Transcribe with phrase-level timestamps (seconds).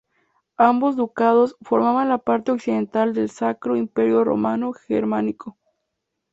[0.57, 5.59] Ambos ducados formaban la parte occidental del Sacro Imperio Romano Germánico.